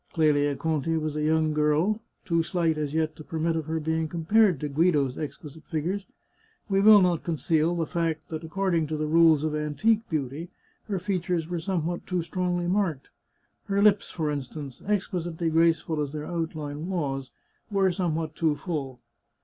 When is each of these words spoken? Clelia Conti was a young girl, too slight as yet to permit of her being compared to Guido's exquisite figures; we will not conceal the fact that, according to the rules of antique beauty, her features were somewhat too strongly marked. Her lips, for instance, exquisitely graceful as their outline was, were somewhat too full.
Clelia 0.13 0.55
Conti 0.55 0.97
was 0.97 1.15
a 1.15 1.21
young 1.21 1.53
girl, 1.53 2.01
too 2.25 2.41
slight 2.41 2.75
as 2.75 2.95
yet 2.95 3.15
to 3.15 3.23
permit 3.23 3.55
of 3.55 3.67
her 3.67 3.79
being 3.79 4.07
compared 4.07 4.59
to 4.59 4.67
Guido's 4.67 5.15
exquisite 5.15 5.63
figures; 5.67 6.07
we 6.67 6.81
will 6.81 7.03
not 7.03 7.21
conceal 7.21 7.75
the 7.75 7.85
fact 7.85 8.27
that, 8.29 8.43
according 8.43 8.87
to 8.87 8.97
the 8.97 9.05
rules 9.05 9.43
of 9.43 9.53
antique 9.53 10.09
beauty, 10.09 10.49
her 10.85 10.97
features 10.97 11.47
were 11.47 11.59
somewhat 11.59 12.07
too 12.07 12.23
strongly 12.23 12.65
marked. 12.65 13.09
Her 13.65 13.79
lips, 13.79 14.09
for 14.09 14.31
instance, 14.31 14.81
exquisitely 14.87 15.51
graceful 15.51 16.01
as 16.01 16.13
their 16.13 16.25
outline 16.25 16.87
was, 16.87 17.29
were 17.69 17.91
somewhat 17.91 18.35
too 18.35 18.55
full. 18.55 19.01